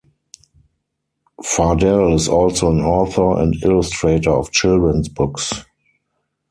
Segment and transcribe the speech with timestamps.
[1.43, 5.53] Fardell is also an author and illustrator of children's books.